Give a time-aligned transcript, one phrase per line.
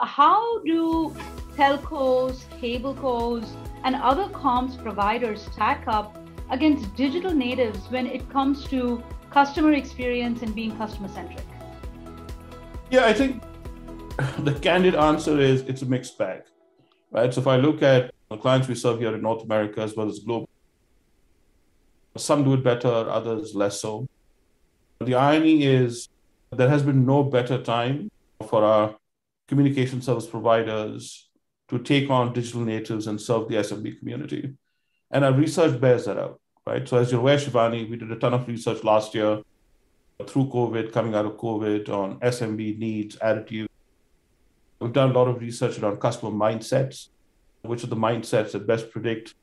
[0.00, 1.14] How do
[1.54, 3.44] telcos, cable cos,
[3.84, 6.18] and other comms providers stack up
[6.50, 11.46] against digital natives when it comes to customer experience and being customer centric?
[12.90, 13.40] Yeah, I think
[14.40, 16.42] the candid answer is it's a mixed bag,
[17.12, 17.32] right?
[17.32, 20.08] So if I look at the clients we serve here in North America as well
[20.08, 20.48] as global,
[22.16, 24.08] some do it better, others less so.
[25.00, 26.08] The irony is
[26.50, 28.10] there has been no better time
[28.48, 28.96] for our
[29.48, 31.28] communication service providers
[31.68, 34.54] to take on digital natives and serve the SMB community.
[35.10, 36.86] And our research bears that out, right?
[36.88, 39.42] So as you're aware, Shivani, we did a ton of research last year
[40.26, 43.68] through COVID, coming out of COVID on SMB needs, attitude.
[44.80, 47.08] We've done a lot of research around customer mindsets,
[47.62, 49.34] which are the mindsets that best predict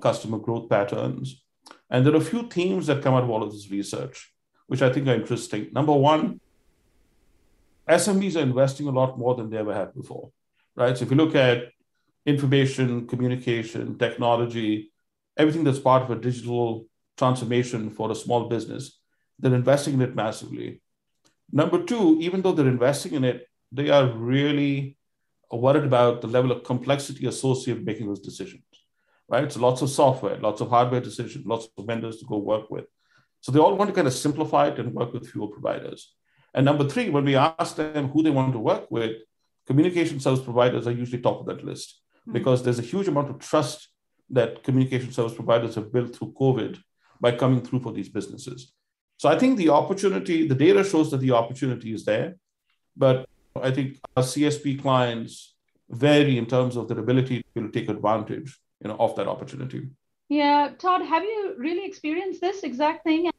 [0.00, 1.42] customer growth patterns.
[1.90, 4.32] And there are a few themes that come out of all of this research,
[4.66, 5.68] which I think are interesting.
[5.72, 6.40] Number one,
[7.88, 10.30] SMBs are investing a lot more than they ever have before,
[10.76, 10.96] right?
[10.96, 11.64] So if you look at
[12.24, 14.92] information, communication, technology,
[15.36, 18.98] everything that's part of a digital transformation for a small business,
[19.38, 20.80] they're investing in it massively.
[21.50, 24.96] Number two, even though they're investing in it, they are really
[25.50, 28.64] worried about the level of complexity associated with making those decisions,
[29.28, 29.50] right?
[29.50, 32.84] So lots of software, lots of hardware decisions, lots of vendors to go work with.
[33.40, 36.14] So they all want to kind of simplify it and work with fewer providers.
[36.54, 39.16] And number three, when we ask them who they want to work with,
[39.66, 42.32] communication service providers are usually top of that list mm-hmm.
[42.32, 43.88] because there's a huge amount of trust
[44.30, 46.78] that communication service providers have built through COVID
[47.20, 48.72] by coming through for these businesses.
[49.18, 52.36] So I think the opportunity, the data shows that the opportunity is there,
[52.96, 53.28] but
[53.60, 55.54] I think our CSP clients
[55.88, 59.88] vary in terms of their ability to take advantage, you know, of that opportunity.
[60.28, 63.30] Yeah, Todd, have you really experienced this exact thing?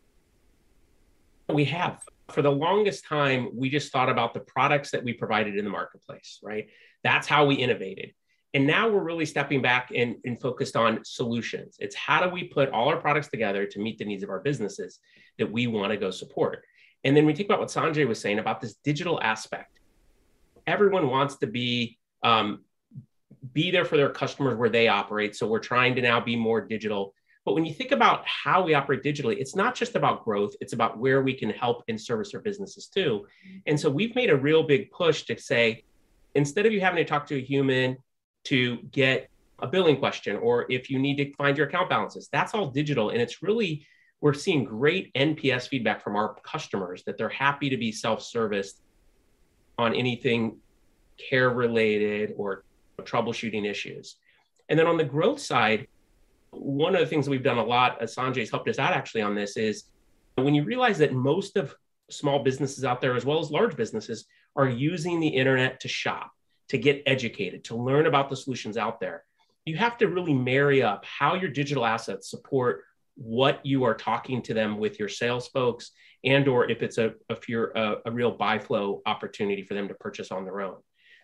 [1.49, 2.03] We have.
[2.31, 5.71] For the longest time, we just thought about the products that we provided in the
[5.71, 6.67] marketplace, right?
[7.03, 8.13] That's how we innovated.
[8.53, 11.75] And now we're really stepping back and, and focused on solutions.
[11.79, 14.39] It's how do we put all our products together to meet the needs of our
[14.39, 14.99] businesses
[15.37, 16.63] that we want to go support.
[17.03, 19.79] And then we think about what Sanjay was saying about this digital aspect.
[20.67, 22.63] Everyone wants to be um,
[23.51, 25.35] be there for their customers where they operate.
[25.35, 27.13] So we're trying to now be more digital.
[27.45, 30.73] But when you think about how we operate digitally, it's not just about growth, it's
[30.73, 33.25] about where we can help and service our businesses too.
[33.47, 33.57] Mm-hmm.
[33.67, 35.83] And so we've made a real big push to say,
[36.35, 37.97] instead of you having to talk to a human
[38.45, 42.53] to get a billing question, or if you need to find your account balances, that's
[42.53, 43.09] all digital.
[43.09, 43.85] And it's really,
[44.21, 48.81] we're seeing great NPS feedback from our customers that they're happy to be self serviced
[49.77, 50.57] on anything
[51.17, 52.63] care related or
[53.01, 54.15] troubleshooting issues.
[54.69, 55.87] And then on the growth side,
[56.53, 58.93] one of the things that we've done a lot, uh, as Sanjay's helped us out
[58.93, 59.85] actually on this, is
[60.35, 61.75] when you realize that most of
[62.09, 64.25] small businesses out there, as well as large businesses,
[64.55, 66.31] are using the internet to shop,
[66.69, 69.23] to get educated, to learn about the solutions out there,
[69.65, 72.83] you have to really marry up how your digital assets support
[73.15, 75.91] what you are talking to them with your sales folks
[76.23, 79.87] and or if it's a if you're a, a real buy flow opportunity for them
[79.87, 80.77] to purchase on their own.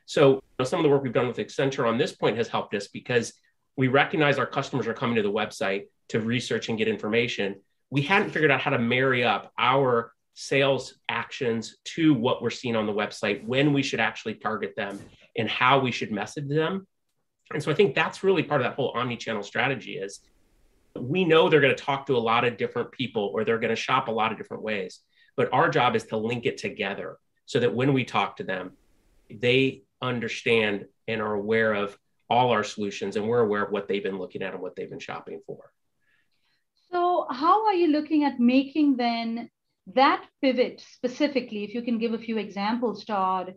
[0.05, 2.47] So you know, some of the work we've done with Accenture on this point has
[2.47, 3.33] helped us because
[3.79, 7.55] we recognize our customers are coming to the website to research and get information.
[7.89, 12.75] We hadn't figured out how to marry up our sales actions to what we're seeing
[12.75, 14.99] on the website, when we should actually target them,
[15.37, 16.85] and how we should message them.
[17.53, 20.19] And so I think that's really part of that whole omni-channel strategy is
[20.99, 23.69] we know they're going to talk to a lot of different people or they're going
[23.69, 24.99] to shop a lot of different ways.
[25.37, 28.73] But our job is to link it together so that when we talk to them,
[29.31, 31.97] they understand and are aware of
[32.29, 34.89] all our solutions and we're aware of what they've been looking at and what they've
[34.89, 35.71] been shopping for.
[36.91, 39.49] So, how are you looking at making then
[39.95, 43.55] that pivot specifically, if you can give a few examples, Todd,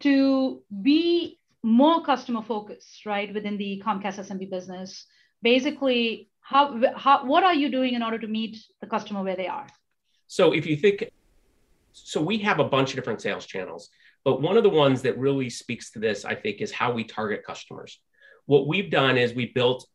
[0.00, 5.06] to be more customer focused, right, within the Comcast SMB business?
[5.42, 9.48] Basically, how, how what are you doing in order to meet the customer where they
[9.48, 9.66] are?
[10.26, 11.10] So, if you think,
[11.92, 13.90] so we have a bunch of different sales channels.
[14.24, 17.04] But one of the ones that really speaks to this, I think, is how we
[17.04, 17.98] target customers.
[18.50, 19.86] What we've done is we built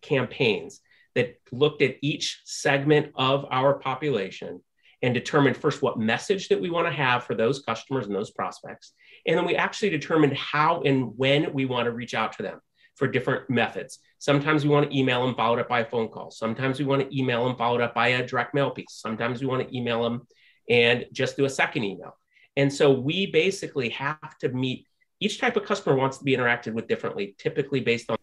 [0.00, 0.80] campaigns
[1.14, 4.62] that looked at each segment of our population
[5.02, 8.30] and determined first what message that we want to have for those customers and those
[8.30, 8.94] prospects.
[9.26, 12.60] And then we actually determined how and when we want to reach out to them
[12.96, 13.98] for different methods.
[14.16, 16.30] Sometimes we want to email them followed up by a phone call.
[16.30, 18.92] Sometimes we want to email them followed up by a direct mail piece.
[18.92, 20.26] Sometimes we want to email them
[20.70, 22.16] and just do a second email.
[22.56, 24.87] And so we basically have to meet
[25.20, 28.16] each type of customer wants to be interacted with differently, typically based on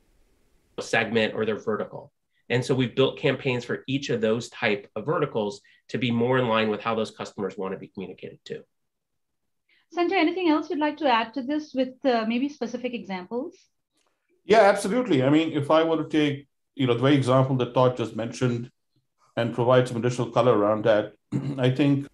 [0.77, 2.11] a segment or their vertical.
[2.49, 6.37] And so we've built campaigns for each of those type of verticals to be more
[6.37, 8.63] in line with how those customers want to be communicated to.
[9.95, 13.55] Sanjay, anything else you'd like to add to this with uh, maybe specific examples?
[14.45, 15.23] Yeah, absolutely.
[15.23, 18.15] I mean, if I were to take, you know, the very example that Todd just
[18.15, 18.69] mentioned
[19.37, 21.13] and provide some additional color around that,
[21.57, 22.07] I think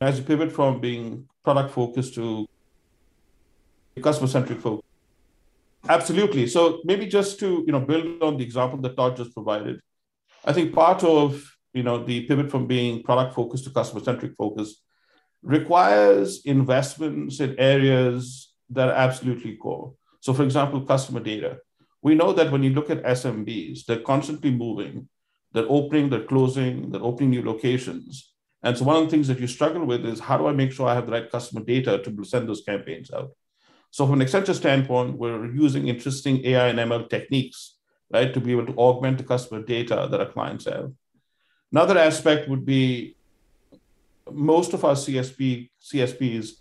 [0.00, 2.46] as you pivot from being product focused to
[4.00, 4.84] customer centric focus.
[5.88, 6.46] Absolutely.
[6.46, 9.80] So maybe just to you know build on the example that Todd just provided,
[10.44, 11.44] I think part of
[11.74, 14.80] you know the pivot from being product focused to customer centric focus
[15.42, 19.94] requires investments in areas that are absolutely core.
[20.20, 21.58] So, for example, customer data.
[22.00, 25.08] We know that when you look at SMBs, they're constantly moving,
[25.52, 28.32] they're opening, they're closing, they're opening new locations.
[28.62, 30.72] And so, one of the things that you struggle with is how do I make
[30.72, 33.32] sure I have the right customer data to send those campaigns out?
[33.92, 37.76] So, from an Accenture standpoint, we're using interesting AI and ML techniques,
[38.10, 40.92] right, to be able to augment the customer data that our clients have.
[41.70, 43.16] Another aspect would be
[44.30, 46.52] most of our CSP CSPs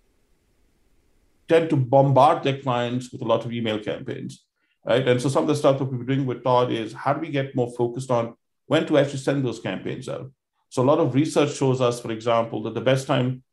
[1.48, 4.44] tend to bombard their clients with a lot of email campaigns,
[4.86, 5.08] right?
[5.08, 7.30] And so some of the stuff that we're doing with Todd is how do we
[7.30, 8.36] get more focused on
[8.66, 10.30] when to actually send those campaigns out?
[10.68, 13.44] So a lot of research shows us, for example, that the best time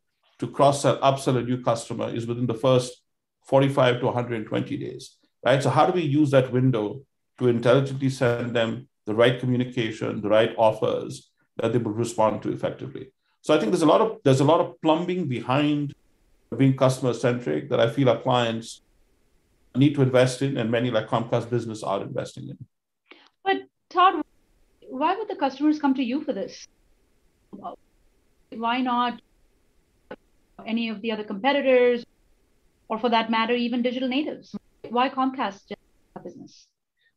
[0.41, 3.03] to cross-sell, upsell a new customer is within the first
[3.49, 5.63] 45 to 120 days, right?
[5.63, 7.01] So how do we use that window
[7.39, 12.53] to intelligently send them the right communication, the right offers that they will respond to
[12.53, 13.11] effectively?
[13.41, 15.95] So I think there's a lot of there's a lot of plumbing behind
[16.57, 18.83] being customer centric that I feel our clients
[19.77, 22.59] need to invest in, and many like Comcast Business are investing in.
[23.45, 23.57] But
[23.89, 24.23] Todd,
[24.89, 26.67] why would the customers come to you for this?
[28.51, 29.21] Why not
[30.67, 32.05] any of the other competitors,
[32.89, 34.55] or for that matter, even digital natives?
[34.89, 35.73] Why Comcast
[36.23, 36.67] Business?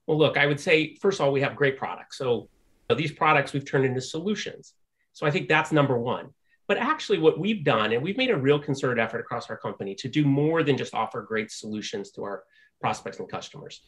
[0.05, 2.17] Well, look, I would say first of all, we have great products.
[2.17, 2.49] So
[2.89, 4.73] uh, these products we've turned into solutions.
[5.13, 6.29] So I think that's number one.
[6.67, 9.95] But actually, what we've done, and we've made a real concerted effort across our company
[9.95, 12.43] to do more than just offer great solutions to our
[12.79, 13.81] prospects and customers.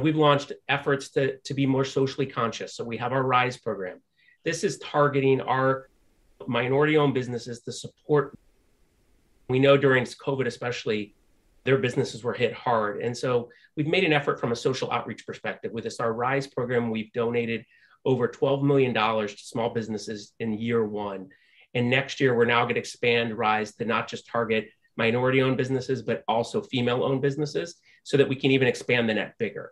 [0.00, 2.74] We've launched efforts to, to be more socially conscious.
[2.74, 4.00] So we have our RISE program.
[4.44, 5.88] This is targeting our
[6.46, 8.38] minority owned businesses to support.
[9.48, 11.14] We know during COVID, especially,
[11.70, 13.00] their businesses were hit hard.
[13.00, 15.70] And so we've made an effort from a social outreach perspective.
[15.70, 17.64] With this, our RISE program, we've donated
[18.04, 21.28] over $12 million to small businesses in year one.
[21.72, 25.58] And next year, we're now going to expand Rise to not just target minority owned
[25.58, 29.70] businesses, but also female owned businesses so that we can even expand the net bigger.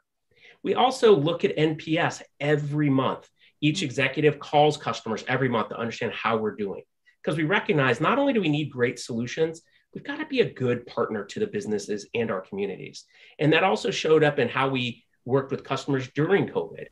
[0.63, 3.29] We also look at NPS every month.
[3.61, 6.83] Each executive calls customers every month to understand how we're doing
[7.25, 9.63] because we recognize not only do we need great solutions,
[9.99, 13.05] we've got to be a good partner to the businesses and our communities.
[13.41, 16.87] And that also showed up in how we worked with customers during COVID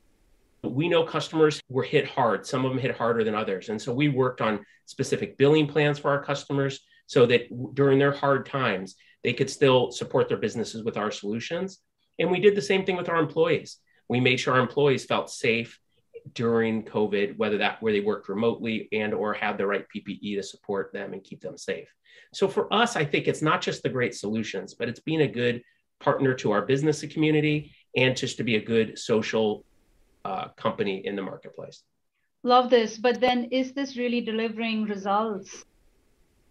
[0.62, 2.44] we know customers were hit hard.
[2.44, 3.68] Some of them hit harder than others.
[3.68, 8.10] And so we worked on specific billing plans for our customers so that during their
[8.10, 11.78] hard times, they could still support their businesses with our solutions.
[12.18, 13.78] And we did the same thing with our employees.
[14.08, 15.78] We made sure our employees felt safe
[16.34, 20.42] during COVID, whether that where they worked remotely and or had the right PPE to
[20.42, 21.88] support them and keep them safe.
[22.32, 25.28] So for us, I think it's not just the great solutions, but it's being a
[25.28, 25.62] good
[26.00, 29.64] partner to our business community and just to be a good social
[30.24, 31.82] uh, company in the marketplace.
[32.42, 32.98] Love this.
[32.98, 35.64] But then, is this really delivering results?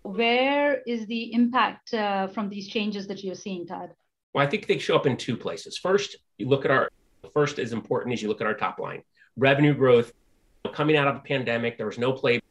[0.02, 3.92] Where is the impact uh, from these changes that you're seeing, Todd?
[4.34, 5.78] Well, I think they show up in two places.
[5.78, 6.90] First, you look at our
[7.34, 9.02] first is important is you look at our top line
[9.38, 10.12] revenue growth
[10.74, 11.78] coming out of a pandemic.
[11.78, 12.42] There was no play,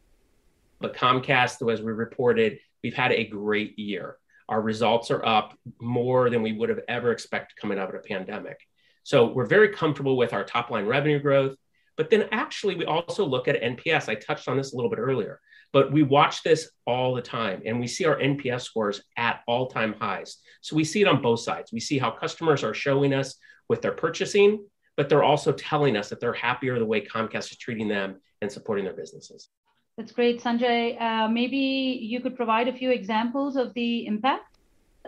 [0.80, 4.16] but Comcast, as we reported, we've had a great year.
[4.48, 8.00] Our results are up more than we would have ever expected coming out of a
[8.00, 8.58] pandemic.
[9.02, 11.56] So we're very comfortable with our top line revenue growth.
[11.96, 14.08] But then actually, we also look at NPS.
[14.08, 15.40] I touched on this a little bit earlier,
[15.72, 19.68] but we watch this all the time and we see our NPS scores at all
[19.68, 20.38] time highs.
[20.60, 21.72] So we see it on both sides.
[21.72, 23.36] We see how customers are showing us
[23.68, 27.58] with their purchasing, but they're also telling us that they're happier the way Comcast is
[27.58, 29.48] treating them and supporting their businesses.
[29.96, 31.00] That's great, Sanjay.
[31.00, 31.56] Uh, maybe
[32.02, 34.58] you could provide a few examples of the impact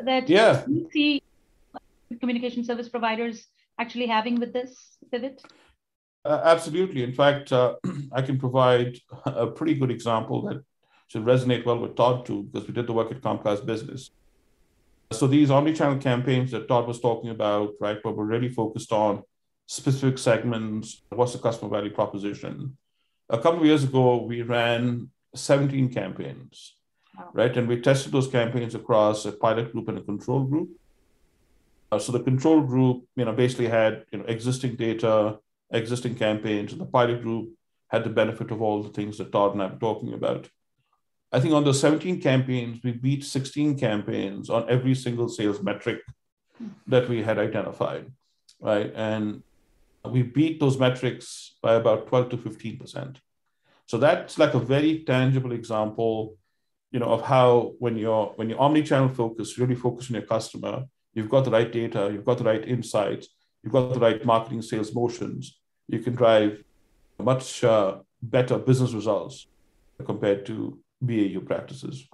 [0.03, 0.65] that yeah.
[0.69, 1.23] you see
[2.21, 3.47] communication service providers
[3.79, 5.43] actually having with this pivot?
[6.25, 7.03] Uh, absolutely.
[7.03, 7.77] In fact, uh,
[8.13, 10.65] I can provide a pretty good example that
[11.09, 14.11] should resonate well with Todd too, because we did the work at Comcast Business.
[15.13, 19.23] So these omni-channel campaigns that Todd was talking about, right, where we're really focused on
[19.67, 22.77] specific segments, what's the customer value proposition.
[23.29, 26.77] A couple of years ago, we ran 17 campaigns,
[27.19, 27.29] wow.
[27.33, 30.71] right, and we tested those campaigns across a pilot group and a control group.
[31.91, 35.39] Uh, so the control group, you know, basically had you know existing data,
[35.71, 37.51] existing campaigns, and the pilot group
[37.89, 40.49] had the benefit of all the things that Todd and I were talking about.
[41.33, 46.01] I think on the 17 campaigns, we beat 16 campaigns on every single sales metric
[46.87, 48.11] that we had identified,
[48.61, 48.93] right?
[48.95, 49.43] And
[50.11, 53.17] we beat those metrics by about 12 to 15%.
[53.87, 56.37] So that's like a very tangible example,
[56.91, 60.85] you know, of how when you're when you're omni-channel focused, really focus on your customer,
[61.15, 63.29] you've got the right data, you've got the right insights,
[63.63, 66.63] you've got the right marketing sales motions, you can drive
[67.19, 69.47] much uh, better business results
[70.05, 72.09] compared to BAU practices.